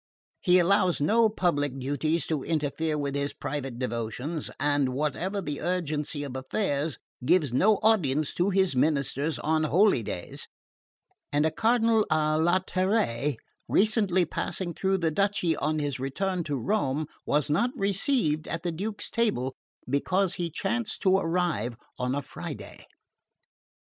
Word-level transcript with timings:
He 0.39 0.57
allows 0.57 0.99
no 0.99 1.29
public 1.29 1.77
duties 1.79 2.25
to 2.25 2.43
interfere 2.43 2.97
with 2.97 3.13
his 3.13 3.33
private 3.33 3.77
devotions, 3.77 4.49
and 4.59 4.95
whatever 4.95 5.41
the 5.41 5.61
urgency 5.61 6.23
of 6.23 6.35
affairs, 6.35 6.97
gives 7.23 7.53
no 7.53 7.75
audience 7.83 8.33
to 8.33 8.49
his 8.49 8.75
ministers 8.75 9.37
on 9.37 9.65
holydays; 9.65 10.47
and 11.31 11.45
a 11.45 11.51
Cardinal 11.51 12.03
a 12.09 12.39
latere 12.39 13.35
recently 13.67 14.25
passing 14.25 14.73
through 14.73 14.97
the 14.97 15.11
duchy 15.11 15.55
on 15.55 15.77
his 15.77 15.99
return 15.99 16.43
to 16.45 16.55
Rome 16.57 17.05
was 17.27 17.47
not 17.51 17.69
received 17.75 18.47
at 18.47 18.63
the 18.63 18.71
Duke's 18.71 19.07
table 19.11 19.53
because 19.87 20.33
he 20.33 20.49
chanced 20.49 21.03
to 21.03 21.15
arrive 21.19 21.77
on 21.99 22.15
a 22.15 22.23
Friday. 22.23 22.87